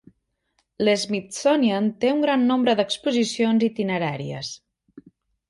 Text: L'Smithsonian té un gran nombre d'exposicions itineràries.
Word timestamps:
L'Smithsonian 0.85 1.89
té 2.05 2.13
un 2.13 2.23
gran 2.23 2.47
nombre 2.53 2.75
d'exposicions 2.81 3.67
itineràries. 3.69 4.53